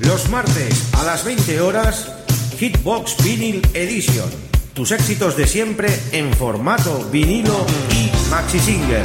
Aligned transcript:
Los 0.00 0.30
martes 0.30 0.94
a 0.94 1.04
las 1.04 1.24
20 1.24 1.60
horas, 1.60 2.10
Hitbox 2.58 3.22
Vinyl 3.22 3.60
Edition. 3.74 4.28
Tus 4.72 4.92
éxitos 4.92 5.36
de 5.36 5.46
siempre 5.46 5.88
en 6.12 6.32
formato 6.32 7.06
vinilo 7.12 7.66
y 7.92 8.10
maxi 8.30 8.58
single. 8.58 9.02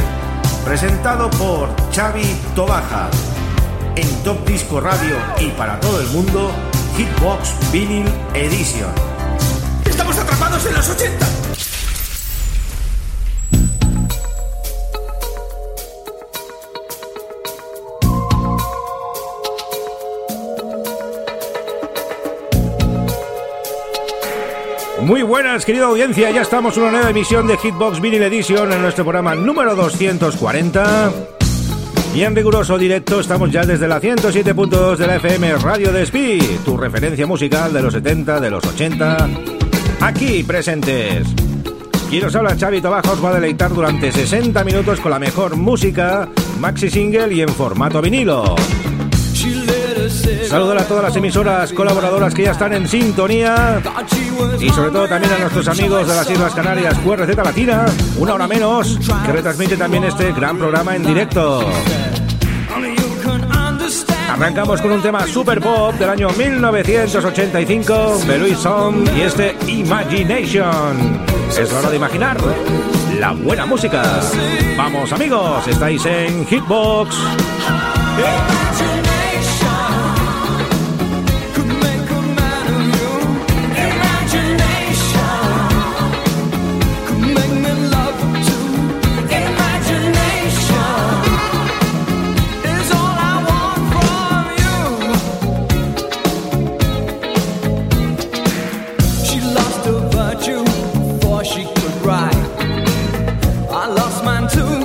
Presentado 0.63 1.29
por 1.31 1.69
Xavi 1.93 2.25
Tobaja. 2.55 3.09
En 3.97 4.07
Top 4.23 4.47
Disco 4.47 4.79
Radio 4.79 5.17
y 5.39 5.47
para 5.49 5.79
todo 5.81 5.99
el 5.99 6.07
mundo, 6.07 6.51
Hitbox 6.97 7.71
Vinyl 7.71 8.07
Edition. 8.33 8.91
¡Estamos 9.85 10.17
atrapados 10.17 10.65
en 10.65 10.73
los 10.75 10.89
80! 10.89 11.44
Muy 25.05 25.21
buenas, 25.21 25.65
querida 25.65 25.85
audiencia. 25.85 26.31
Ya 26.31 26.41
estamos 26.41 26.75
en 26.75 26.83
una 26.83 26.93
nueva 26.93 27.11
emisión 27.11 27.45
de 27.45 27.57
Hitbox 27.57 28.01
Vinyl 28.01 28.23
Edition 28.23 28.73
en 28.73 28.81
nuestro 28.81 29.03
programa 29.03 29.35
número 29.35 29.75
240. 29.75 31.11
Y 32.15 32.23
en 32.23 32.35
riguroso 32.35 32.75
directo 32.79 33.19
estamos 33.19 33.51
ya 33.51 33.63
desde 33.63 33.87
la 33.87 34.01
107.2 34.01 34.97
de 34.97 35.05
la 35.05 35.17
FM 35.17 35.57
Radio 35.57 35.91
de 35.91 36.01
Speed, 36.01 36.61
tu 36.65 36.75
referencia 36.75 37.27
musical 37.27 37.71
de 37.71 37.83
los 37.83 37.93
70, 37.93 38.39
de 38.39 38.49
los 38.49 38.65
80. 38.65 39.29
Aquí 40.01 40.41
presentes. 40.41 41.27
Quien 42.09 42.25
os 42.25 42.35
habla 42.35 42.57
Xavi 42.57 42.81
Tobaja 42.81 43.11
os 43.11 43.23
va 43.23 43.29
a 43.29 43.35
deleitar 43.35 43.71
durante 43.71 44.11
60 44.11 44.63
minutos 44.63 44.99
con 44.99 45.11
la 45.11 45.19
mejor 45.19 45.55
música, 45.55 46.27
maxi 46.59 46.89
single 46.89 47.31
y 47.31 47.41
en 47.41 47.49
formato 47.49 48.01
vinilo. 48.01 48.55
Saludar 50.47 50.77
a 50.77 50.83
todas 50.85 51.03
las 51.03 51.15
emisoras 51.15 51.73
colaboradoras 51.73 52.33
que 52.33 52.43
ya 52.43 52.51
están 52.51 52.73
en 52.73 52.87
sintonía 52.87 53.81
y 54.59 54.69
sobre 54.69 54.91
todo 54.91 55.07
también 55.07 55.33
a 55.33 55.37
nuestros 55.39 55.67
amigos 55.67 56.07
de 56.07 56.15
las 56.15 56.29
Islas 56.29 56.53
Canarias, 56.53 56.97
QRZ 56.99 57.35
Latina, 57.35 57.85
una 58.17 58.33
hora 58.33 58.47
menos, 58.47 58.99
que 59.25 59.31
retransmite 59.31 59.77
también 59.77 60.03
este 60.03 60.31
gran 60.33 60.57
programa 60.57 60.95
en 60.95 61.05
directo. 61.05 61.65
Arrancamos 64.29 64.81
con 64.81 64.91
un 64.91 65.01
tema 65.01 65.25
super 65.27 65.61
pop 65.61 65.93
del 65.95 66.09
año 66.09 66.29
1985 66.29 68.19
de 68.27 68.55
Song 68.55 69.07
y 69.15 69.21
este 69.21 69.55
Imagination. 69.67 71.21
Es 71.57 71.71
hora 71.71 71.89
de 71.89 71.95
imaginar 71.95 72.37
la 73.19 73.31
buena 73.31 73.65
música. 73.65 74.03
Vamos 74.75 75.13
amigos, 75.13 75.67
estáis 75.67 76.05
en 76.05 76.45
Hitbox. 76.45 77.15
man 104.25 104.47
too. 104.47 104.84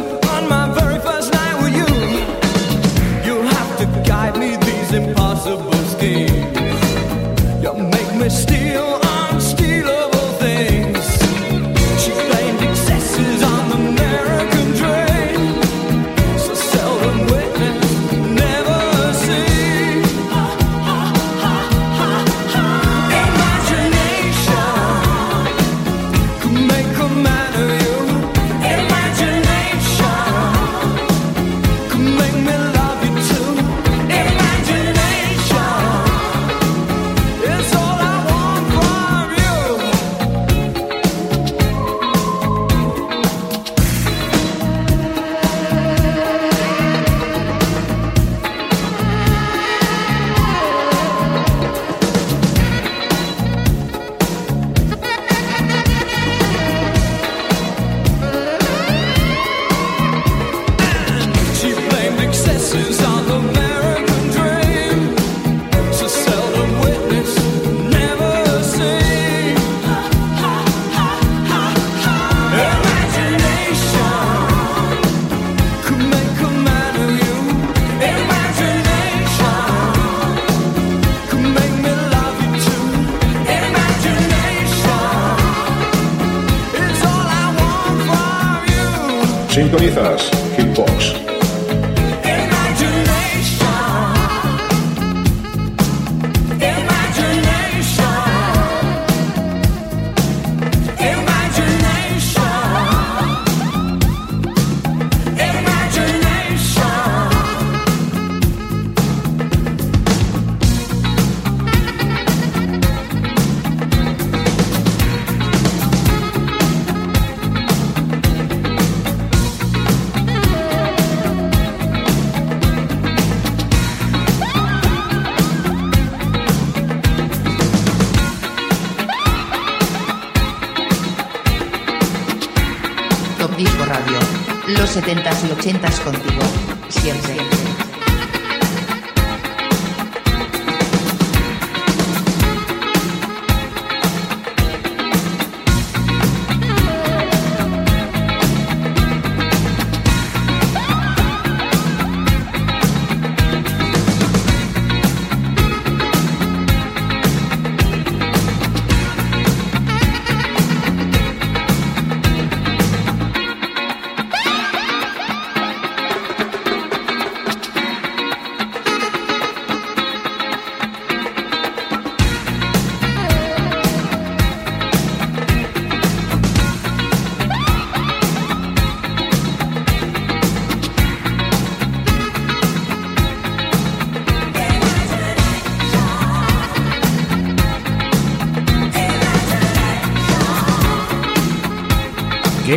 70s 134.91 135.45
y 135.45 135.71
80s 135.71 136.03
contigo, 136.03 136.43
siempre. 136.89 137.60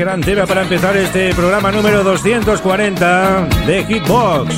Gran 0.04 0.20
tema 0.20 0.46
para 0.46 0.64
empezar 0.64 0.98
este 0.98 1.34
programa 1.34 1.72
número 1.72 2.04
240 2.04 3.48
de 3.66 3.86
Hitbox. 3.86 4.54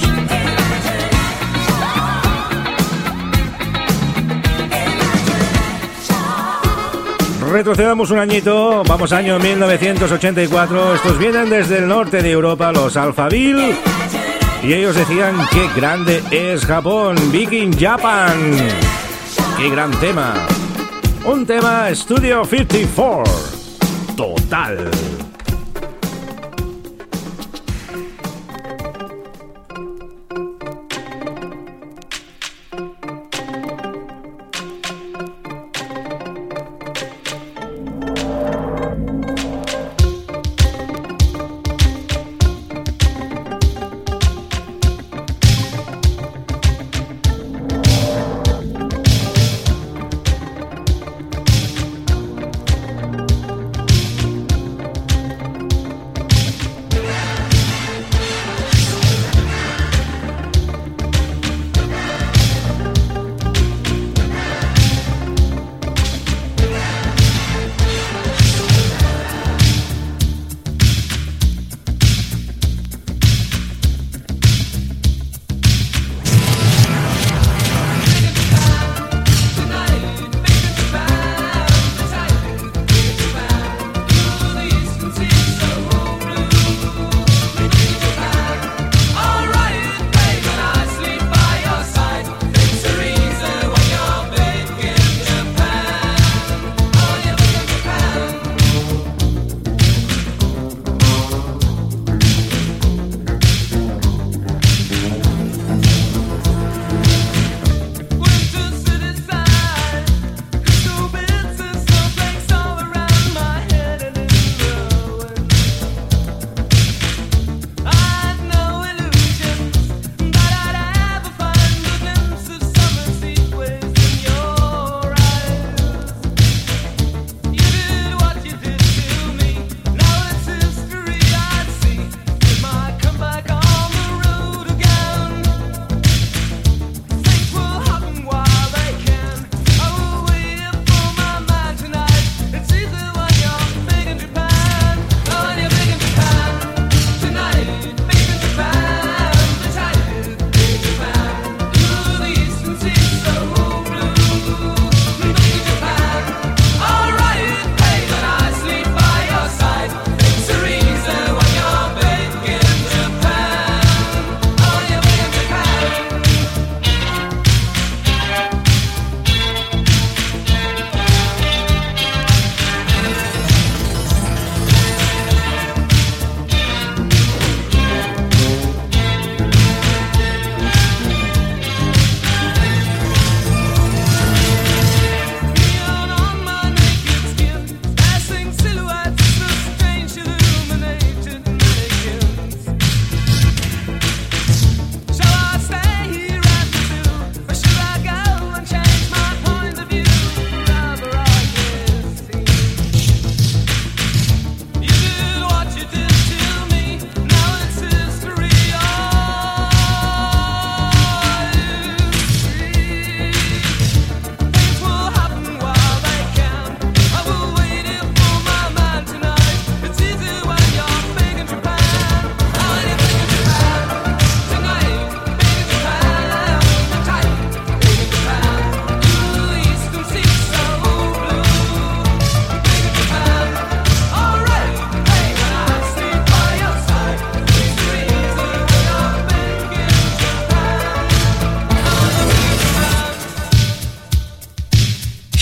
Retrocedamos 7.51 8.09
un 8.09 8.17
añito, 8.17 8.81
vamos 8.87 9.13
año 9.13 9.37
1984. 9.37 10.95
Estos 10.95 11.19
vienen 11.19 11.51
desde 11.51 11.77
el 11.77 11.87
norte 11.87 12.23
de 12.23 12.31
Europa, 12.31 12.71
los 12.71 12.97
Alphaville. 12.97 13.75
Y 14.63 14.73
ellos 14.73 14.95
decían 14.95 15.37
qué 15.51 15.69
grande 15.79 16.23
es 16.31 16.65
Japón, 16.65 17.17
Viking 17.31 17.71
Japan. 17.79 18.35
Qué 19.59 19.69
gran 19.69 19.91
tema. 19.99 20.33
Un 21.23 21.45
tema 21.45 21.93
Studio 21.93 22.43
54. 22.45 23.31
Total. 24.17 24.89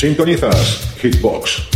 Sintonizas 0.03 0.83
Hitbox. 1.01 1.73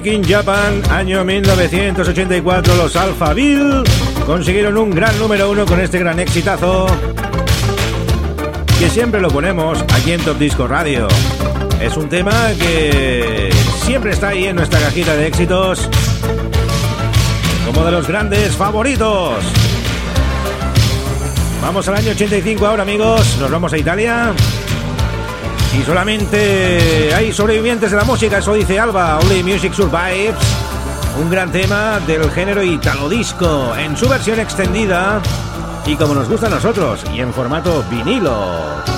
Viking 0.00 0.22
Japan, 0.22 0.80
año 0.92 1.24
1984, 1.24 2.76
los 2.76 2.94
Alphaville 2.94 3.82
consiguieron 4.24 4.76
un 4.76 4.90
gran 4.90 5.18
número 5.18 5.50
uno 5.50 5.66
con 5.66 5.80
este 5.80 5.98
gran 5.98 6.20
exitazo 6.20 6.86
que 8.78 8.88
siempre 8.90 9.20
lo 9.20 9.28
ponemos 9.28 9.84
aquí 9.92 10.12
en 10.12 10.20
Top 10.20 10.38
Disco 10.38 10.68
Radio. 10.68 11.08
Es 11.80 11.96
un 11.96 12.08
tema 12.08 12.30
que 12.60 13.50
siempre 13.82 14.12
está 14.12 14.28
ahí 14.28 14.46
en 14.46 14.54
nuestra 14.54 14.78
cajita 14.78 15.16
de 15.16 15.26
éxitos 15.26 15.88
como 17.66 17.84
de 17.84 17.90
los 17.90 18.06
grandes 18.06 18.54
favoritos. 18.54 19.34
Vamos 21.60 21.88
al 21.88 21.96
año 21.96 22.12
85 22.12 22.64
ahora 22.64 22.84
amigos, 22.84 23.36
nos 23.40 23.50
vamos 23.50 23.72
a 23.72 23.78
Italia. 23.78 24.32
Y 25.76 25.82
solamente 25.82 27.12
hay 27.14 27.32
sobrevivientes 27.32 27.90
de 27.90 27.96
la 27.96 28.04
música, 28.04 28.38
eso 28.38 28.54
dice 28.54 28.78
Alba, 28.78 29.18
Only 29.18 29.42
Music 29.42 29.72
Survives. 29.72 30.36
Un 31.20 31.30
gran 31.30 31.50
tema 31.50 32.00
del 32.06 32.30
género 32.30 32.62
italo 32.62 33.08
disco 33.08 33.74
en 33.76 33.96
su 33.96 34.08
versión 34.08 34.38
extendida 34.40 35.20
y 35.84 35.96
como 35.96 36.14
nos 36.14 36.28
gusta 36.28 36.46
a 36.46 36.50
nosotros 36.50 37.04
y 37.12 37.20
en 37.20 37.32
formato 37.32 37.84
vinilo. 37.90 38.97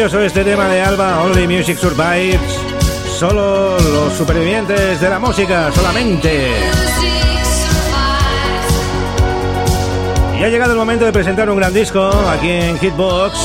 Precioso 0.00 0.24
este 0.24 0.44
tema 0.44 0.66
de 0.66 0.80
Alba, 0.80 1.22
Only 1.22 1.46
Music 1.46 1.76
Survives. 1.76 2.40
Solo 3.18 3.78
los 3.78 4.14
supervivientes 4.14 4.98
de 4.98 5.10
la 5.10 5.18
música, 5.18 5.70
solamente. 5.72 6.48
Y 10.38 10.42
ha 10.42 10.48
llegado 10.48 10.72
el 10.72 10.78
momento 10.78 11.04
de 11.04 11.12
presentar 11.12 11.50
un 11.50 11.56
gran 11.58 11.74
disco 11.74 12.10
aquí 12.30 12.48
en 12.48 12.78
Hitbox. 12.78 13.38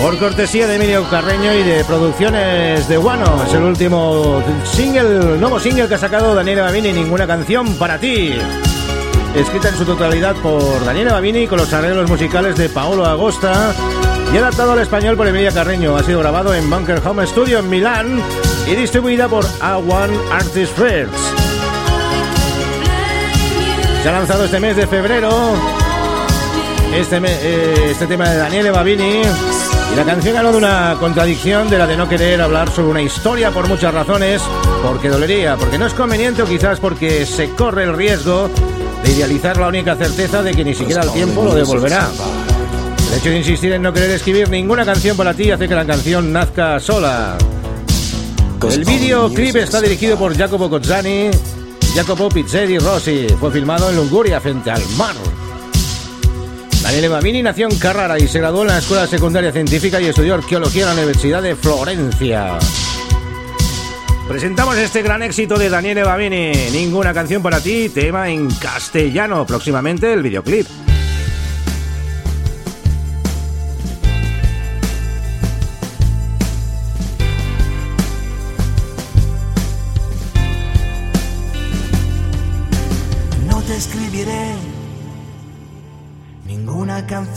Por 0.00 0.16
cortesía 0.16 0.68
de 0.68 0.76
Emilio 0.76 1.02
Carreño 1.10 1.52
y 1.54 1.64
de 1.64 1.84
producciones 1.84 2.86
de 2.86 2.96
Guano. 2.96 3.42
Es 3.44 3.52
el 3.52 3.64
último 3.64 4.40
single, 4.62 5.38
nuevo 5.38 5.58
single 5.58 5.88
que 5.88 5.94
ha 5.96 5.98
sacado 5.98 6.36
Daniela 6.36 6.62
Babini, 6.62 6.92
Ninguna 6.92 7.26
canción 7.26 7.74
para 7.74 7.98
ti. 7.98 8.32
Escrita 9.34 9.70
en 9.70 9.76
su 9.76 9.84
totalidad 9.84 10.36
por 10.36 10.84
Daniela 10.84 11.14
Babini 11.14 11.48
con 11.48 11.58
los 11.58 11.72
arreglos 11.72 12.08
musicales 12.08 12.54
de 12.54 12.68
Paolo 12.68 13.04
Agosta 13.04 13.74
y 14.32 14.36
adaptado 14.36 14.72
al 14.72 14.80
español 14.80 15.16
por 15.16 15.26
Emilia 15.26 15.52
Carreño. 15.52 15.96
Ha 15.96 16.02
sido 16.02 16.20
grabado 16.20 16.54
en 16.54 16.68
Bunker 16.68 17.00
Home 17.04 17.26
Studio 17.26 17.60
en 17.60 17.70
Milán 17.70 18.22
y 18.66 18.74
distribuida 18.74 19.28
por 19.28 19.44
A1 19.44 20.10
Artist 20.32 20.76
First. 20.76 21.14
Se 24.02 24.08
ha 24.08 24.12
lanzado 24.12 24.44
este 24.44 24.60
mes 24.60 24.76
de 24.76 24.86
febrero 24.86 25.54
este, 26.94 27.20
eh, 27.24 27.90
este 27.90 28.06
tema 28.06 28.30
de 28.30 28.36
Daniele 28.36 28.70
Babini 28.70 29.22
y 29.92 29.96
la 29.96 30.04
canción 30.04 30.34
ganó 30.34 30.52
de 30.52 30.58
una 30.58 30.96
contradicción 30.98 31.68
de 31.68 31.78
la 31.78 31.86
de 31.86 31.96
no 31.96 32.08
querer 32.08 32.40
hablar 32.40 32.70
sobre 32.70 32.90
una 32.90 33.02
historia 33.02 33.50
por 33.50 33.68
muchas 33.68 33.92
razones, 33.92 34.42
porque 34.82 35.08
dolería, 35.08 35.56
porque 35.56 35.78
no 35.78 35.86
es 35.86 35.94
conveniente 35.94 36.42
o 36.42 36.46
quizás 36.46 36.80
porque 36.80 37.26
se 37.26 37.50
corre 37.50 37.84
el 37.84 37.96
riesgo 37.96 38.50
de 39.02 39.12
idealizar 39.12 39.56
la 39.56 39.68
única 39.68 39.94
certeza 39.96 40.42
de 40.42 40.54
que 40.54 40.64
ni 40.64 40.74
siquiera 40.74 41.02
el 41.02 41.10
tiempo 41.12 41.44
lo 41.44 41.54
devolverá. 41.54 42.08
El 43.16 43.22
hecho 43.22 43.30
de 43.30 43.38
insistir 43.38 43.72
en 43.72 43.80
no 43.80 43.94
querer 43.94 44.10
escribir 44.10 44.50
ninguna 44.50 44.84
canción 44.84 45.16
para 45.16 45.32
ti 45.32 45.50
hace 45.50 45.66
que 45.66 45.74
la 45.74 45.86
canción 45.86 46.34
nazca 46.34 46.78
sola. 46.78 47.38
El 48.70 48.84
videoclip 48.84 49.56
está 49.56 49.80
dirigido 49.80 50.18
por 50.18 50.36
Jacopo 50.36 50.68
Cozzani, 50.68 51.30
Jacopo 51.94 52.28
Pizzeri 52.28 52.78
Rossi. 52.78 53.26
Fue 53.40 53.50
filmado 53.50 53.88
en 53.88 53.96
Lunguria, 53.96 54.38
frente 54.38 54.70
al 54.70 54.86
mar. 54.98 55.16
Daniele 56.82 57.08
Babini 57.08 57.42
nació 57.42 57.70
en 57.70 57.78
Carrara 57.78 58.18
y 58.18 58.28
se 58.28 58.38
graduó 58.38 58.62
en 58.62 58.68
la 58.68 58.78
Escuela 58.78 59.06
Secundaria 59.06 59.50
Científica 59.50 59.98
y 59.98 60.08
estudió 60.08 60.34
arqueología 60.34 60.82
en 60.82 60.88
la 60.88 60.94
Universidad 60.96 61.40
de 61.40 61.56
Florencia. 61.56 62.58
Presentamos 64.28 64.76
este 64.76 65.00
gran 65.00 65.22
éxito 65.22 65.58
de 65.58 65.70
Daniele 65.70 66.02
Babini, 66.02 66.52
Ninguna 66.70 67.14
canción 67.14 67.42
para 67.42 67.60
ti, 67.60 67.88
tema 67.88 68.28
en 68.28 68.50
castellano, 68.50 69.46
próximamente 69.46 70.12
el 70.12 70.22
videoclip. 70.22 70.66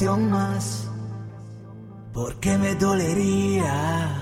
Más, 0.08 0.88
porque 2.14 2.58
me 2.58 2.74
dolería. 2.76 4.16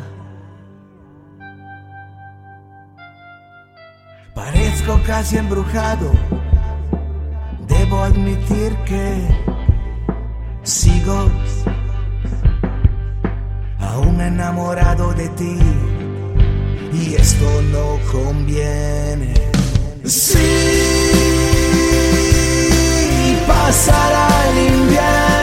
Parezco 4.34 5.00
casi 5.06 5.38
embrujado, 5.38 6.12
debo 7.68 8.04
admitir 8.04 8.76
que 8.86 9.28
sigo 10.64 11.30
aún 13.80 14.20
enamorado 14.20 15.14
de 15.14 15.30
ti 15.30 15.60
y 16.94 17.14
esto 17.16 17.62
no 17.74 18.00
conviene. 18.12 19.34
Sí, 20.06 20.38
pasará 23.48 24.28
el 24.50 24.74
invierno 24.74 25.37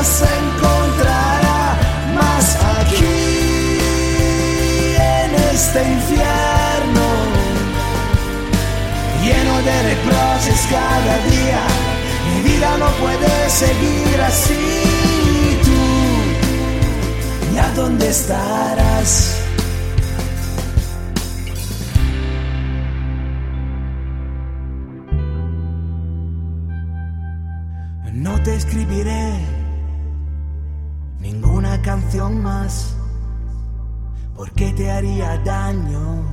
nos 0.00 0.22
encontrará 0.22 1.76
más 2.14 2.46
aquí 2.78 3.18
en 4.96 5.30
este 5.52 5.80
infierno 5.96 7.06
lleno 9.22 9.54
de 9.68 9.76
reproches 9.90 10.60
cada 10.70 11.16
día. 11.32 11.62
Mi 12.28 12.38
vida 12.48 12.70
no 12.78 12.88
puede 13.02 13.50
seguir 13.50 14.20
así. 14.26 14.62
¿Tú 15.66 15.80
ya 17.54 17.66
dónde 17.74 18.08
estarás? 18.08 19.36
No 28.14 28.42
te 28.42 28.54
escribiré 28.54 29.29
más 32.18 32.94
porque 34.34 34.72
te 34.72 34.90
haría 34.90 35.38
daño. 35.44 36.24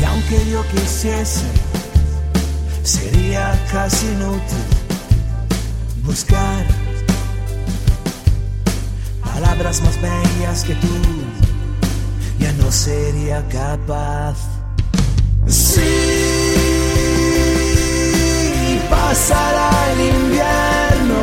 Y 0.00 0.04
aunque 0.04 0.50
yo 0.50 0.62
quisiese, 0.68 1.46
sería 2.84 3.52
casi 3.72 4.06
inútil 4.06 4.64
buscar 6.04 6.64
palabras 9.24 9.82
más 9.82 10.00
bellas 10.00 10.62
que 10.62 10.74
tú. 10.76 10.88
Ya 12.38 12.52
no 12.52 12.70
sería 12.70 13.46
capaz. 13.48 14.36
Sí, 15.46 16.67
pasará 19.08 19.70
el 19.92 20.00
invierno 20.00 21.20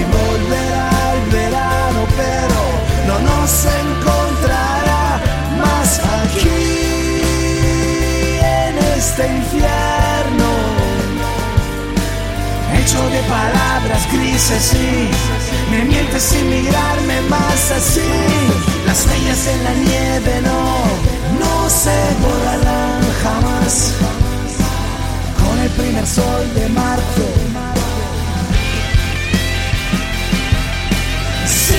y 0.00 0.02
volverá 0.16 0.90
el 1.12 1.30
verano, 1.30 2.00
pero 2.16 2.60
no 3.08 3.16
nos 3.28 3.52
encontrará 3.82 5.20
más 5.62 6.00
aquí 6.20 6.64
en 8.40 8.78
este 8.96 9.22
infierno, 9.40 10.50
hecho 12.78 13.00
de 13.10 13.20
palabras 13.38 14.02
grises 14.10 14.72
y 14.72 15.70
me 15.70 15.84
mientes 15.84 16.22
sin 16.22 16.48
mirarme 16.48 17.20
más 17.28 17.70
así. 17.72 18.10
Las 18.86 19.06
huellas 19.06 19.46
en 19.48 19.64
la 19.64 19.74
nieve 19.74 20.40
no, 20.48 20.62
no 21.42 21.68
se 21.68 21.98
borrarán 22.22 23.02
jamás 23.22 24.21
primer 25.76 26.06
sol 26.06 26.54
de 26.54 26.68
marzo. 26.68 27.26
Sí, 31.46 31.74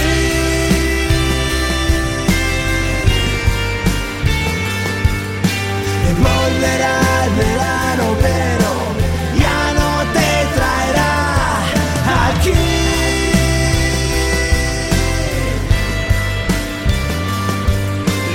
volverá 6.20 7.03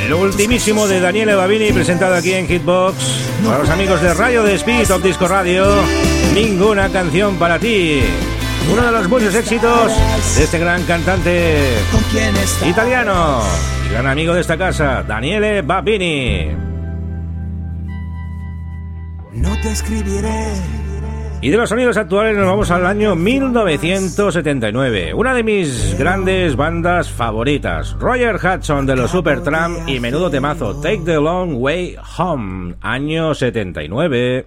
Lo 0.08 0.20
ultimísimo 0.20 0.88
de 0.88 1.00
Daniele 1.00 1.34
Babini 1.34 1.70
presentado 1.70 2.14
aquí 2.14 2.32
en 2.32 2.48
Hitbox. 2.48 2.96
Para 3.44 3.58
los 3.58 3.68
amigos 3.68 4.00
de 4.00 4.14
Radio 4.14 4.42
de 4.42 4.54
Speed 4.54 4.88
Top 4.88 5.02
Disco 5.02 5.28
Radio, 5.28 5.66
ninguna 6.34 6.88
canción 6.88 7.36
para 7.36 7.58
ti. 7.58 8.00
Uno 8.72 8.86
de 8.86 8.92
los 8.92 9.06
muchos 9.06 9.34
éxitos 9.34 9.92
de 10.36 10.44
este 10.44 10.58
gran 10.58 10.82
cantante 10.84 11.74
italiano 12.66 13.42
y 13.86 13.92
gran 13.92 14.06
amigo 14.06 14.32
de 14.32 14.40
esta 14.40 14.56
casa, 14.56 15.02
Daniele 15.02 15.60
Babini. 15.60 16.52
No 19.34 19.60
te 19.60 19.72
escribiré. 19.72 20.87
Y 21.40 21.50
de 21.50 21.56
los 21.56 21.68
sonidos 21.68 21.96
actuales 21.96 22.36
nos 22.36 22.46
vamos 22.46 22.68
al 22.72 22.84
año 22.84 23.14
1979. 23.14 25.14
Una 25.14 25.34
de 25.34 25.44
mis 25.44 25.96
grandes 25.96 26.56
bandas 26.56 27.10
favoritas. 27.10 27.96
Roger 28.00 28.36
Hudson 28.36 28.86
de 28.86 28.96
los 28.96 29.12
Supertramp 29.12 29.88
y 29.88 30.00
menudo 30.00 30.30
temazo 30.30 30.80
Take 30.80 31.02
the 31.04 31.14
Long 31.14 31.52
Way 31.54 31.96
Home. 32.16 32.74
Año 32.80 33.34
79. 33.34 34.46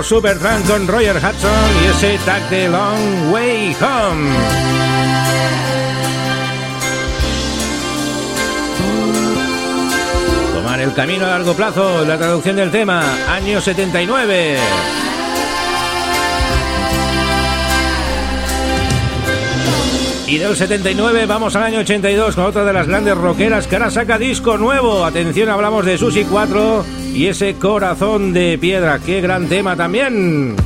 Los 0.00 0.06
Supertramp 0.06 0.66
con 0.66 0.88
Roger 0.88 1.16
Hudson 1.16 1.84
y 1.84 1.88
ese 1.88 2.18
Tag 2.24 2.48
the 2.48 2.70
Long 2.70 3.30
Way 3.30 3.76
Home. 3.82 4.30
Tomar 10.54 10.80
el 10.80 10.94
camino 10.94 11.26
a 11.26 11.28
largo 11.28 11.52
plazo, 11.52 12.02
la 12.06 12.16
traducción 12.16 12.56
del 12.56 12.70
tema, 12.70 13.02
año 13.28 13.60
79. 13.60 14.56
Y 20.28 20.38
del 20.38 20.56
79 20.56 21.26
vamos 21.26 21.54
al 21.56 21.64
año 21.64 21.80
82 21.80 22.36
con 22.36 22.44
otra 22.46 22.64
de 22.64 22.72
las 22.72 22.86
grandes 22.86 23.18
rockeras 23.18 23.66
que 23.66 23.76
ahora 23.76 23.90
saca 23.90 24.16
disco 24.16 24.56
nuevo. 24.56 25.04
Atención, 25.04 25.50
hablamos 25.50 25.84
de 25.84 25.98
Susi 25.98 26.24
4 26.24 26.99
y 27.14 27.26
ese 27.26 27.54
corazón 27.54 28.32
de 28.32 28.58
piedra. 28.58 28.98
Qué 28.98 29.20
gran 29.20 29.48
tema 29.48 29.76
también. 29.76 30.56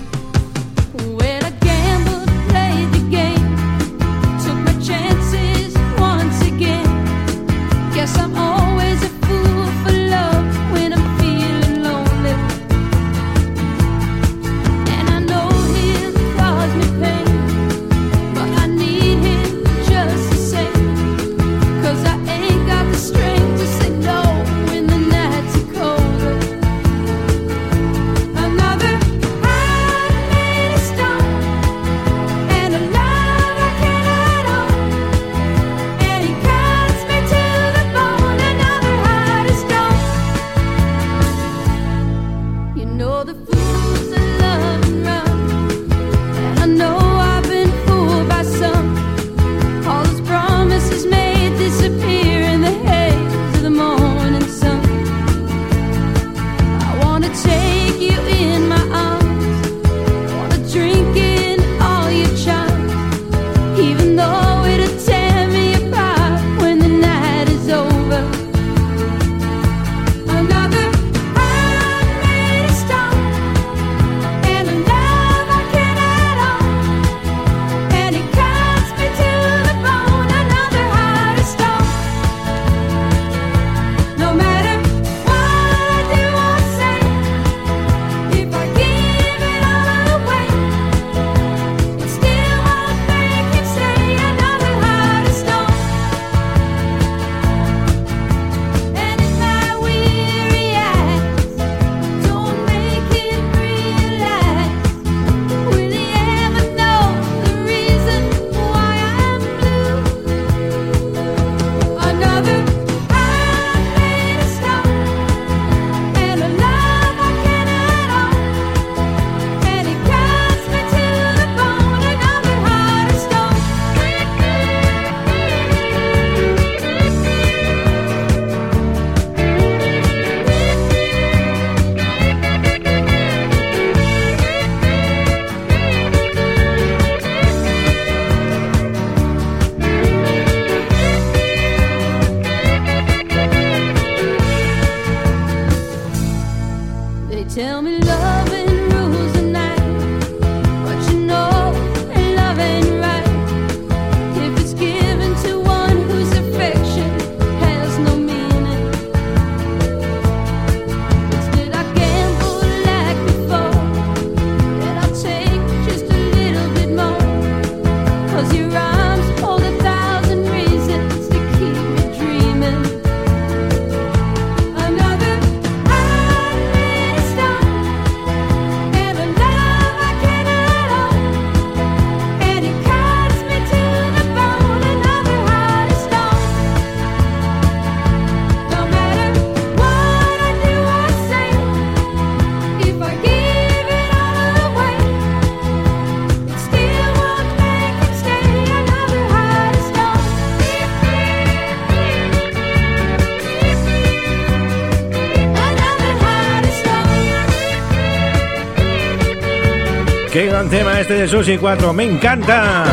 Tema 210.62 211.00
este 211.00 211.14
de 211.14 211.28
Susi 211.28 211.58
4, 211.58 211.92
me 211.92 212.04
encanta. 212.04 212.84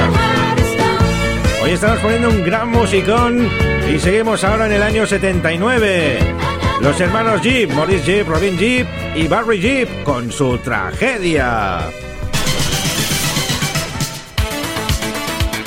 Hoy 1.63 1.71
estamos 1.71 1.99
poniendo 1.99 2.29
un 2.29 2.43
gran 2.43 2.69
musicón 2.69 3.47
y 3.87 3.99
seguimos 3.99 4.43
ahora 4.43 4.65
en 4.65 4.73
el 4.73 4.81
año 4.83 5.05
79. 5.05 6.19
Los 6.81 6.99
hermanos 6.99 7.41
Jeep, 7.41 7.71
Maurice 7.71 8.03
Jeep, 8.03 8.27
Robin 8.27 8.57
Jeep 8.57 8.87
y 9.15 9.27
Barry 9.27 9.59
Jeep 9.59 10.03
con 10.03 10.31
su 10.31 10.57
tragedia. 10.57 11.81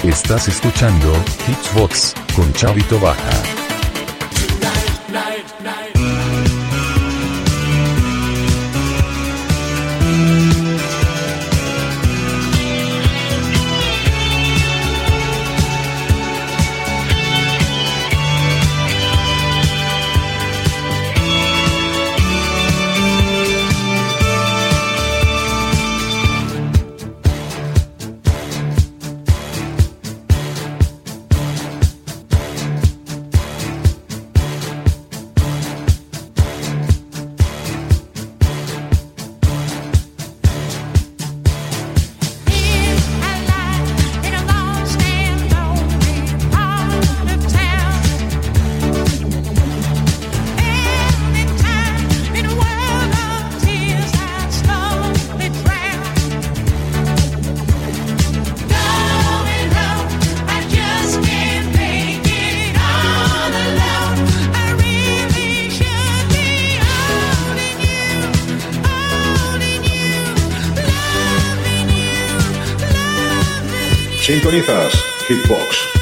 Estás 0.02 0.48
escuchando 0.48 1.14
Hitsbox 1.46 2.14
con 2.34 2.52
Chavito 2.54 2.98
Baja. 2.98 3.53
Sintonizas 74.34 74.92
Hitbox. 75.28 75.93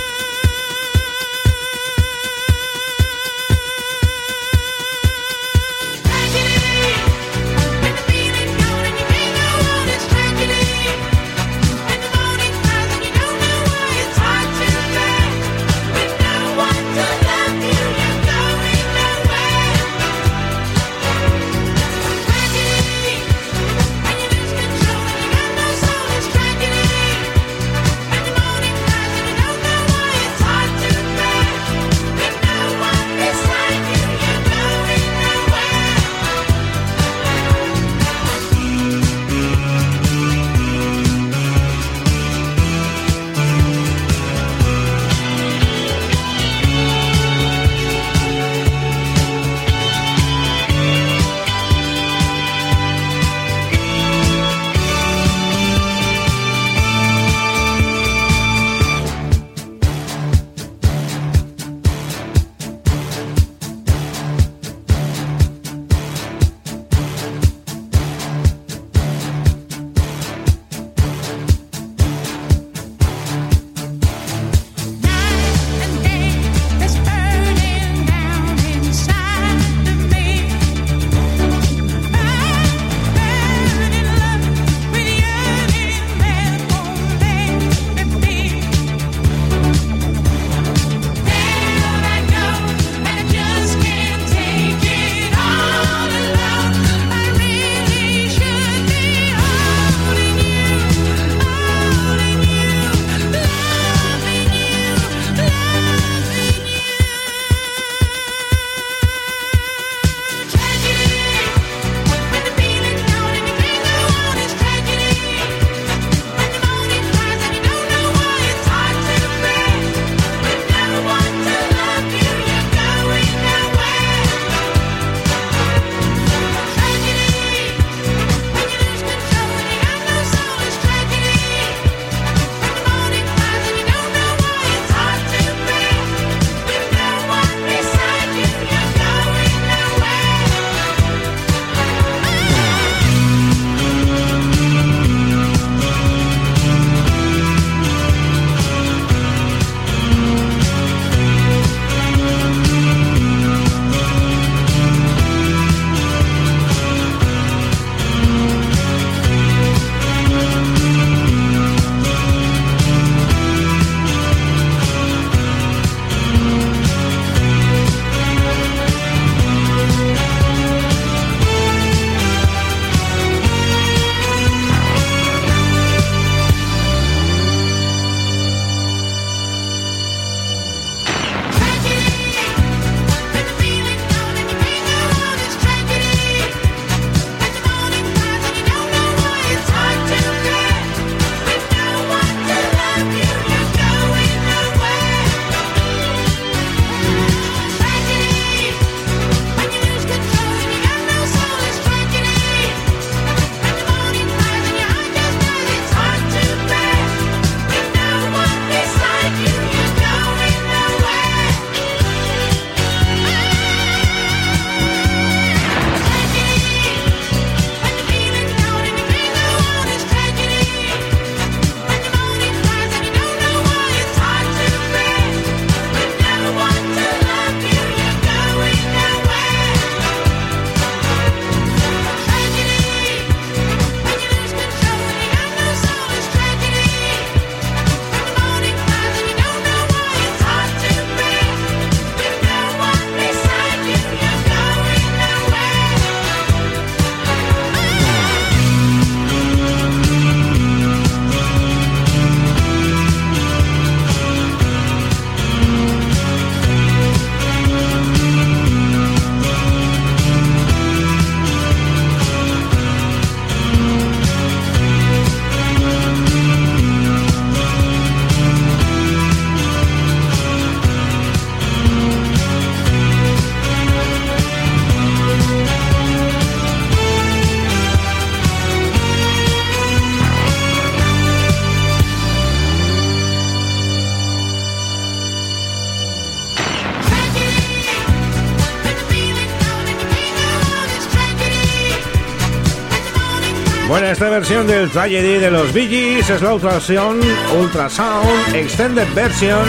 Esta 294.22 294.30
versión 294.36 294.66
del 294.68 294.88
Tragedy 294.88 295.38
de 295.40 295.50
los 295.50 295.72
Bee 295.72 295.88
Gees 295.88 296.30
es 296.30 296.40
la 296.42 296.54
Ultrasound, 296.54 297.24
Ultrasound 297.58 298.54
Extended 298.54 299.12
Version 299.16 299.64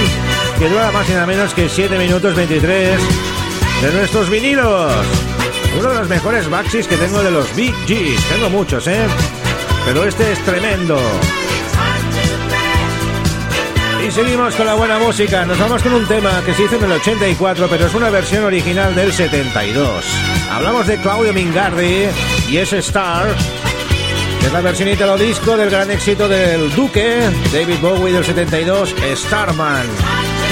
que 0.59 0.69
dura 0.69 0.91
más 0.91 1.09
y 1.09 1.13
nada 1.13 1.25
menos 1.25 1.55
que 1.55 1.67
7 1.67 1.97
minutos 1.97 2.35
23 2.35 2.99
de 3.81 3.91
nuestros 3.93 4.29
vinilos. 4.29 4.93
Uno 5.79 5.89
de 5.89 5.95
los 5.95 6.07
mejores 6.07 6.47
baxis 6.51 6.87
que 6.87 6.97
tengo 6.97 7.23
de 7.23 7.31
los 7.31 7.55
Bee 7.55 7.73
Gees. 7.87 8.23
Tengo 8.29 8.51
muchos, 8.51 8.85
¿eh? 8.85 9.07
Pero 9.85 10.03
este 10.03 10.33
es 10.33 10.39
tremendo. 10.45 10.99
Y 14.07 14.11
seguimos 14.11 14.53
con 14.53 14.67
la 14.67 14.75
buena 14.75 14.99
música. 14.99 15.45
Nos 15.45 15.57
vamos 15.57 15.81
con 15.81 15.93
un 15.93 16.05
tema 16.05 16.43
que 16.45 16.53
se 16.53 16.65
hizo 16.65 16.75
en 16.75 16.83
el 16.83 16.91
84, 16.91 17.67
pero 17.71 17.87
es 17.87 17.93
una 17.95 18.11
versión 18.11 18.43
original 18.43 18.93
del 18.93 19.13
72. 19.13 20.05
Hablamos 20.51 20.85
de 20.85 20.99
Claudio 20.99 21.33
Mingardi 21.33 22.05
y 22.51 22.57
ese 22.57 22.77
Star, 22.77 23.35
es 24.45 24.53
la 24.53 24.61
versión 24.61 24.89
italo 24.89 25.17
disco 25.17 25.55
del 25.57 25.69
gran 25.69 25.89
éxito 25.91 26.27
del 26.27 26.73
Duque, 26.75 27.19
David 27.51 27.79
Bowie 27.81 28.13
del 28.13 28.25
72, 28.25 28.95
Starman. 29.15 29.85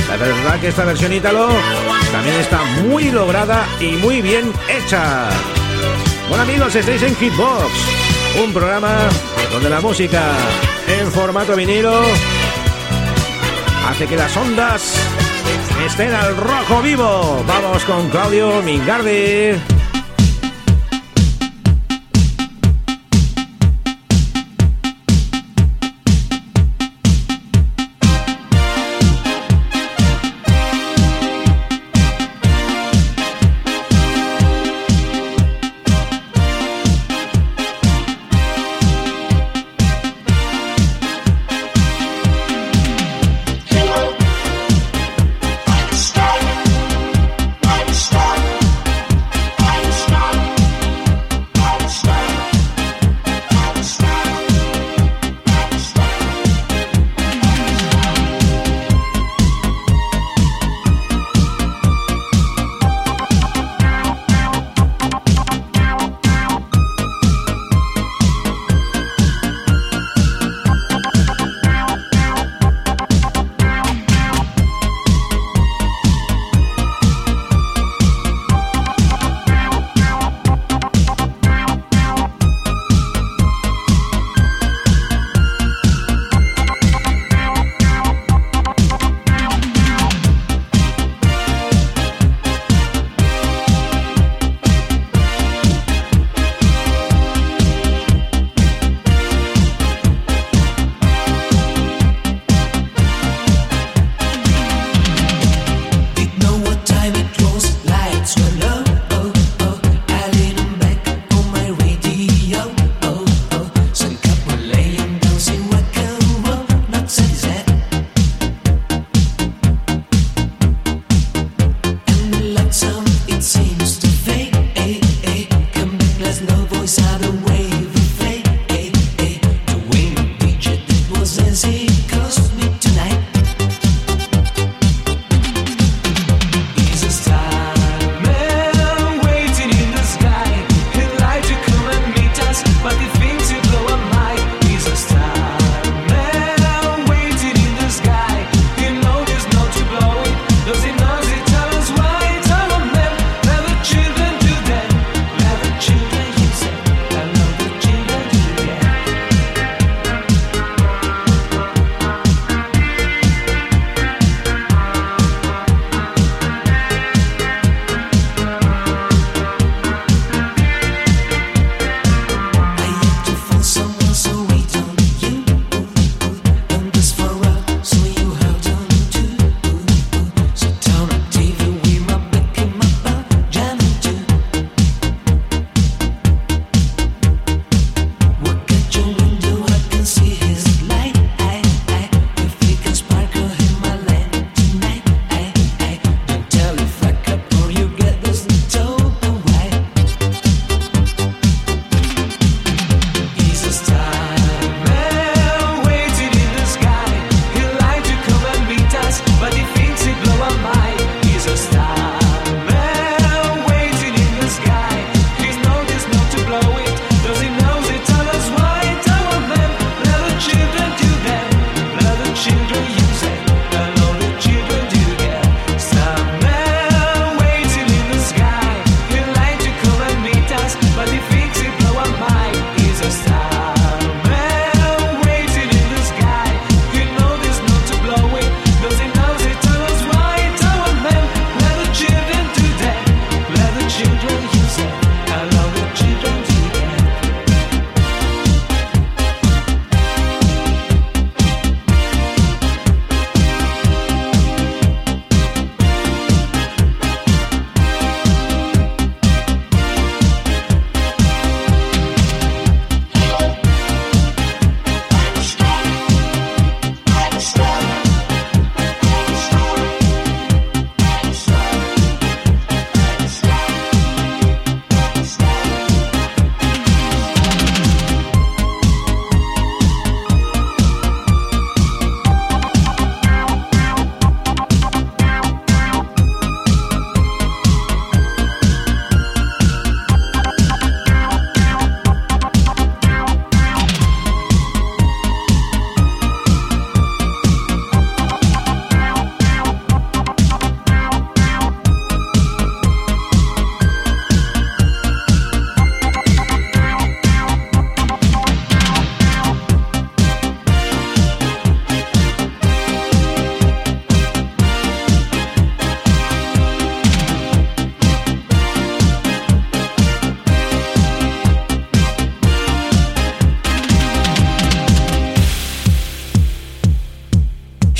La 0.09 0.17
verdad 0.17 0.59
que 0.59 0.69
esta 0.69 0.85
versión 0.85 1.13
ítalo 1.13 1.49
también 2.11 2.35
está 2.37 2.63
muy 2.83 3.11
lograda 3.11 3.65
y 3.79 3.91
muy 3.93 4.21
bien 4.21 4.51
hecha. 4.69 5.29
Bueno 6.29 6.43
amigos, 6.43 6.75
estáis 6.75 7.01
en 7.03 7.15
Hitbox, 7.15 7.71
un 8.43 8.53
programa 8.53 9.09
donde 9.51 9.69
la 9.69 9.81
música 9.81 10.21
en 10.87 11.11
formato 11.11 11.55
vinilo 11.55 12.01
hace 13.87 14.05
que 14.05 14.15
las 14.15 14.35
ondas 14.37 14.95
estén 15.85 16.13
al 16.13 16.37
rojo 16.37 16.81
vivo. 16.81 17.43
Vamos 17.47 17.83
con 17.85 18.09
Claudio 18.09 18.61
Mingardi. 18.61 19.80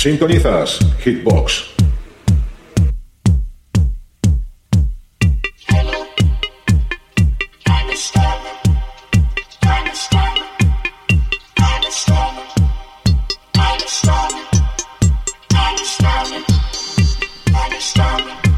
Sintonizas 0.02 0.80
Hitbox. 1.04 1.62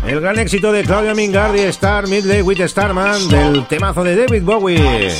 El 0.06 0.20
gran 0.22 0.38
éxito 0.38 0.72
de 0.72 0.82
Claudio 0.84 1.14
Mingardi, 1.14 1.60
Star 1.60 2.08
Midley 2.08 2.40
with 2.40 2.66
Starman, 2.66 3.28
del 3.28 3.66
temazo 3.66 4.02
de 4.02 4.16
David 4.16 4.44
Bowie 4.44 5.12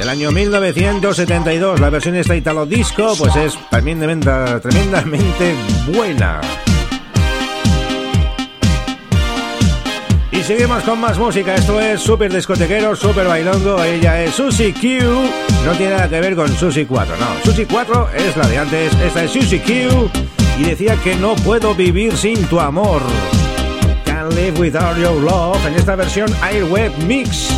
del 0.00 0.08
año 0.08 0.32
1972. 0.32 1.78
La 1.78 1.90
versión 1.90 2.16
esta 2.16 2.34
italo 2.34 2.64
disco, 2.64 3.12
pues 3.18 3.36
es 3.36 3.58
tremendamente, 3.68 4.30
tremendamente 4.62 5.54
buena. 5.94 6.40
Y 10.32 10.42
seguimos 10.42 10.82
con 10.84 11.00
más 11.00 11.18
música. 11.18 11.54
Esto 11.54 11.78
es 11.78 12.00
súper 12.00 12.32
discotequero, 12.32 12.96
súper 12.96 13.26
bailongo. 13.26 13.82
Ella 13.84 14.22
es 14.22 14.34
Susie 14.34 14.72
Q. 14.72 15.04
No 15.66 15.72
tiene 15.72 15.92
nada 15.92 16.08
que 16.08 16.18
ver 16.18 16.34
con 16.34 16.48
Susie 16.48 16.86
4, 16.86 17.16
no. 17.18 17.44
Susie 17.44 17.66
4 17.70 18.08
es 18.16 18.36
la 18.38 18.48
de 18.48 18.58
antes. 18.58 18.94
Esta 19.04 19.24
es 19.24 19.30
Susie 19.30 19.60
Q. 19.60 20.10
Y 20.58 20.64
decía 20.64 20.96
que 21.04 21.14
no 21.16 21.36
puedo 21.36 21.74
vivir 21.74 22.16
sin 22.16 22.42
tu 22.46 22.58
amor. 22.58 23.02
Can't 24.06 24.32
live 24.32 24.58
without 24.58 24.96
your 24.96 25.20
love. 25.20 25.58
En 25.66 25.74
esta 25.74 25.94
versión 25.94 26.32
Airweb 26.40 26.90
Mix 27.06 27.50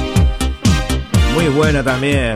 muy 1.34 1.48
buena 1.48 1.82
también. 1.82 2.34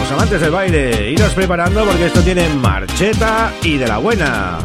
Los 0.00 0.10
amantes 0.12 0.40
del 0.40 0.50
baile, 0.50 1.10
iros 1.10 1.32
preparando 1.32 1.84
porque 1.84 2.06
esto 2.06 2.20
tiene 2.22 2.48
marcheta 2.48 3.52
y 3.62 3.76
de 3.76 3.86
la 3.86 3.98
buena. 3.98 4.58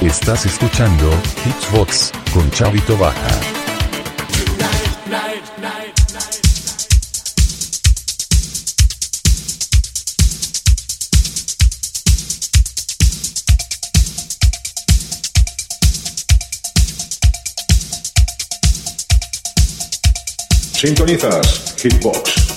Estás 0.00 0.46
escuchando 0.46 1.10
Hitchbox 1.44 2.12
con 2.32 2.50
Chavito 2.50 2.96
Baja. 2.96 3.58
Sintonizas 20.78 21.74
Hitbox. 21.76 22.47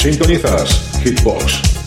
Sintonizas 0.00 0.98
Hitbox. 1.04 1.79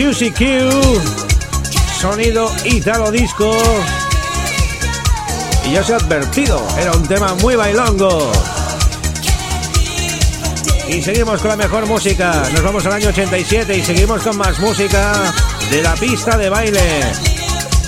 Susie 0.00 0.32
Q. 0.32 0.44
Sonido 2.00 2.50
Italo 2.64 3.10
Disco. 3.10 3.54
Y 5.68 5.72
ya 5.74 5.84
se 5.84 5.92
ha 5.92 5.96
advertido, 5.96 6.58
era 6.78 6.92
un 6.92 7.06
tema 7.06 7.34
muy 7.42 7.54
bailongo. 7.54 8.32
Y 10.88 11.02
seguimos 11.02 11.42
con 11.42 11.50
la 11.50 11.56
mejor 11.56 11.84
música. 11.84 12.42
Nos 12.50 12.62
vamos 12.62 12.86
al 12.86 12.94
año 12.94 13.10
87 13.10 13.76
y 13.76 13.82
seguimos 13.82 14.22
con 14.22 14.38
más 14.38 14.58
música 14.58 15.34
de 15.70 15.82
la 15.82 15.92
pista 15.96 16.38
de 16.38 16.48
baile. 16.48 17.02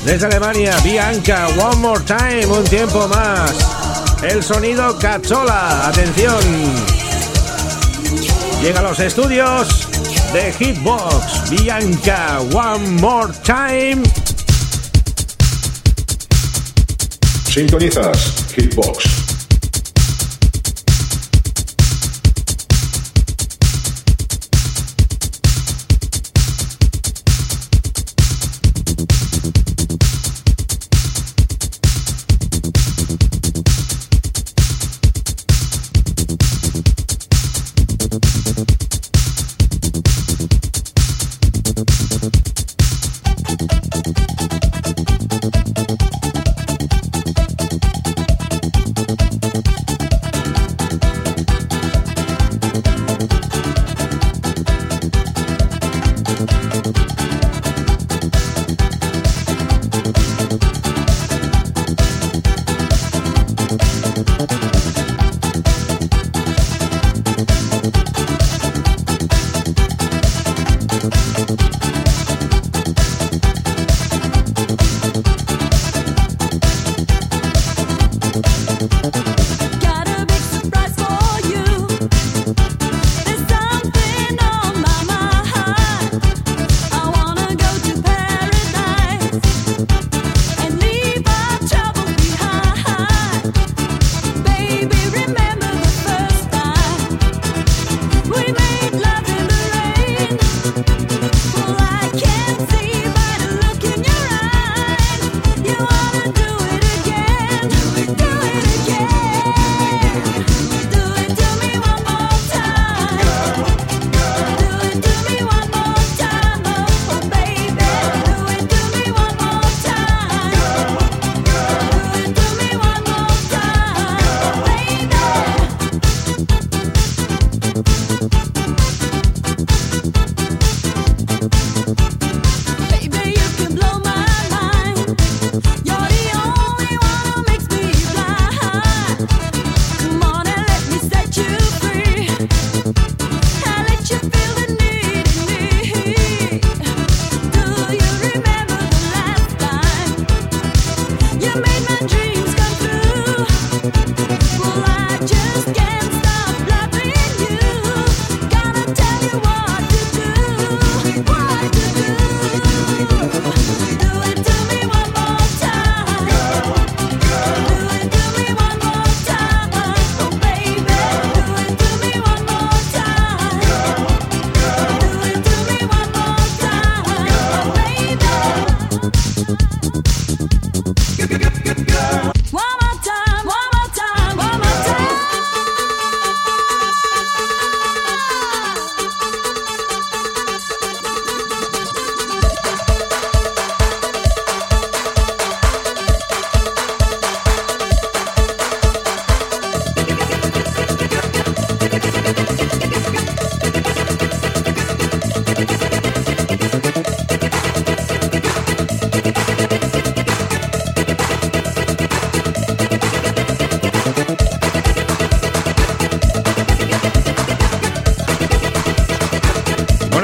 Desde 0.05 0.27
Alemania, 0.27 0.77
Bianca, 0.85 1.49
One 1.49 1.77
More 1.77 2.05
Time, 2.05 2.45
un 2.45 2.65
tiempo 2.65 3.09
más. 3.09 3.55
El 4.23 4.43
sonido 4.43 4.99
Cachola, 4.99 5.89
atención. 5.89 6.43
Llega 8.61 8.81
a 8.81 8.83
los 8.83 9.01
estudios 9.01 9.89
de 10.33 10.51
Hitbox, 10.59 11.51
Bianca, 11.51 12.41
One 12.53 13.01
More 13.01 13.33
Time. 13.45 14.03
Sintonizas 17.45 18.35
Hitbox. 18.57 19.22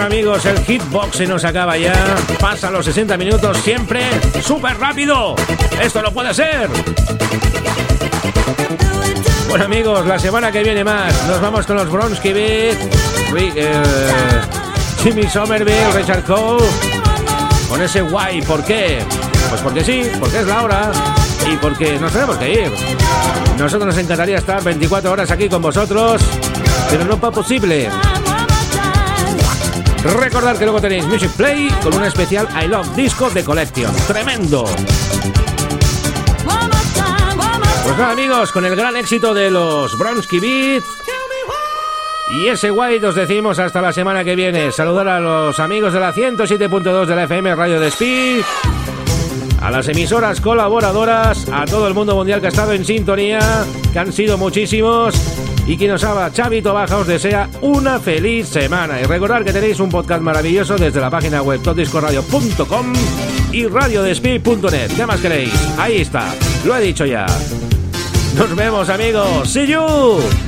Amigos, 0.09 0.47
el 0.47 0.59
hitbox 0.65 1.19
se 1.19 1.27
nos 1.27 1.45
acaba 1.45 1.77
ya. 1.77 1.93
Pasa 2.41 2.71
los 2.71 2.83
60 2.87 3.19
minutos 3.19 3.59
siempre 3.59 4.01
súper 4.41 4.79
rápido. 4.79 5.37
Esto 5.83 6.01
no 6.01 6.11
puede 6.11 6.33
ser. 6.33 6.71
Bueno 9.51 9.67
amigos, 9.67 10.07
la 10.07 10.19
semana 10.19 10.51
que 10.51 10.63
viene 10.63 10.83
más. 10.83 11.13
Nos 11.27 11.43
vamos 11.43 11.67
con 11.67 11.77
los 11.77 11.91
Bronsky 11.91 12.33
Beat, 12.33 12.79
eh, 13.37 13.83
Jimmy 15.03 15.25
Somerville, 15.25 15.93
Richard 15.93 16.25
Cole. 16.25 16.65
Con 17.69 17.83
ese 17.83 18.01
guay, 18.01 18.41
¿por 18.41 18.65
qué? 18.65 19.01
Pues 19.51 19.61
porque 19.61 19.85
sí, 19.85 20.11
porque 20.19 20.39
es 20.39 20.47
la 20.47 20.63
hora 20.63 20.91
y 21.53 21.57
porque 21.57 21.99
nos 21.99 22.13
tenemos 22.13 22.39
que 22.39 22.51
ir. 22.51 22.73
Nosotros 23.59 23.85
nos 23.95 23.99
encantaría 23.99 24.39
estar 24.39 24.65
24 24.65 25.13
horas 25.13 25.31
aquí 25.31 25.51
con 25.51 25.61
vosotros, 25.61 26.23
pero 26.89 27.05
no 27.05 27.13
es 27.13 27.35
posible. 27.35 27.91
Recordad 30.15 30.57
que 30.57 30.65
luego 30.65 30.81
tenéis 30.81 31.05
Music 31.07 31.31
Play 31.37 31.69
con 31.83 31.95
un 31.95 32.05
especial 32.05 32.49
I 32.63 32.69
Love 32.69 32.95
Disco 32.95 33.31
de 33.31 33.45
Collection. 33.45 33.95
¡Tremendo! 34.07 34.65
Pues 37.85 37.97
nada 37.99 38.13
amigos, 38.13 38.53
con 38.53 38.65
el 38.65 38.77
gran 38.77 38.97
éxito 38.97 39.35
de 39.35 39.51
los 39.51 39.97
Bronsky 39.99 40.41
Beat 40.41 40.85
y 42.31 42.49
ese 42.49 42.71
white 42.71 43.07
os 43.07 43.15
decimos 43.15 43.59
hasta 43.59 43.81
la 43.81 43.93
semana 43.93 44.23
que 44.23 44.37
viene. 44.37 44.71
Saludar 44.71 45.09
a 45.09 45.21
los 45.21 45.59
amigos 45.61 45.93
de 45.93 46.01
la 46.01 46.13
107.2 46.13 47.07
de 47.07 47.17
la 47.17 47.25
FM 47.25 47.55
Radio 47.55 47.81
de 47.81 47.89
Speed, 47.89 48.43
a 49.61 49.71
las 49.71 49.89
emisoras 49.89 50.41
colaboradoras, 50.41 51.47
a 51.51 51.65
todo 51.65 51.89
el 51.89 51.95
mundo 51.95 52.15
mundial 52.15 52.41
que 52.41 52.47
ha 52.47 52.51
estado 52.51 52.73
en 52.73 52.85
sintonía, 52.85 53.41
que 53.93 53.99
han 53.99 54.13
sido 54.13 54.37
muchísimos 54.37 55.15
y 55.69 55.77
quien 55.77 55.91
os 55.91 56.03
habla, 56.03 56.33
Chavito 56.33 56.73
Baja, 56.73 56.97
os 56.97 57.07
desea 57.07 57.49
una 57.61 58.01
feliz 58.01 58.49
semana. 58.49 59.01
Y 59.01 59.05
recordad 59.05 59.45
que 59.45 59.53
tenéis 59.53 59.79
un 59.81 59.91
podcast 59.91 60.23
maravilloso 60.23 60.77
desde 60.77 60.99
la 60.99 61.11
página 61.11 61.43
web 61.43 61.63
topdiscoradio.com 61.63 62.93
y 63.53 63.67
radiodespeed.net. 63.67 64.91
¿Qué 64.97 65.05
más 65.05 65.21
queréis? 65.21 65.53
Ahí 65.79 65.99
está, 65.99 66.35
lo 66.65 66.75
he 66.75 66.81
dicho 66.81 67.05
ya. 67.05 67.27
Nos 68.35 68.57
vemos 68.57 68.89
amigos. 68.89 69.47
See 69.49 69.67
you. 69.67 70.48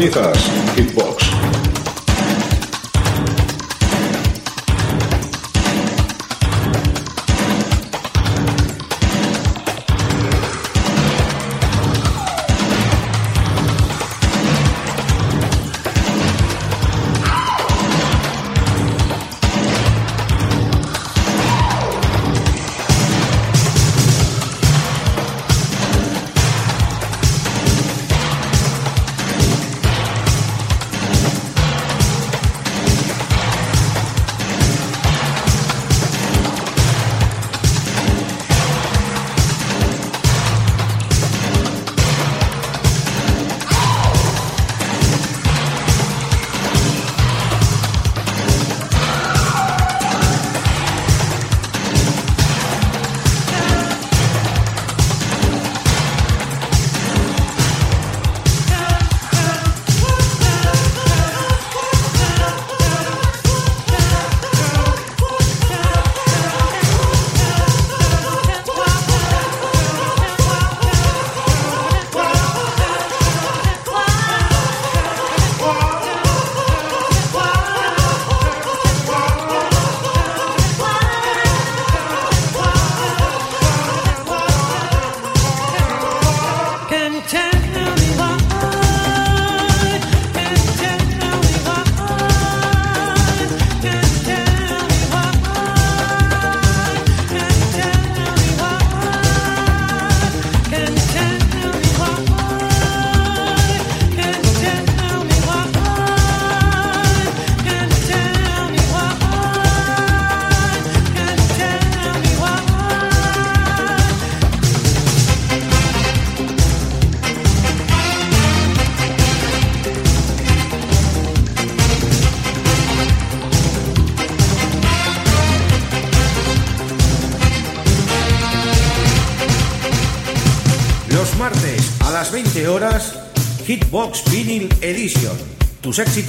Sintonizas 0.00 0.59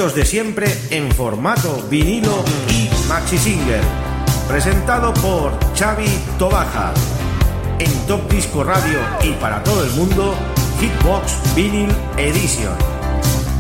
de 0.10 0.26
siempre 0.26 0.66
en 0.90 1.12
formato 1.12 1.86
vinilo 1.88 2.44
y 2.70 2.90
maxi 3.08 3.38
single. 3.38 3.80
Presentado 4.48 5.14
por 5.14 5.52
Xavi 5.78 6.08
Tobaja. 6.40 6.92
En 7.78 7.92
Top 8.08 8.28
Disco 8.32 8.64
Radio 8.64 9.00
y 9.22 9.34
para 9.34 9.64
todo 9.64 9.84
el 9.84 9.92
mundo, 9.92 10.34
Hitbox 10.80 11.56
Vinyl 11.56 11.96
Edition. 12.18 12.74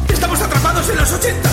¡Estamos 0.09 0.41
atrapados 0.41 0.89
en 0.89 0.97
los 0.97 1.11
80! 1.11 1.49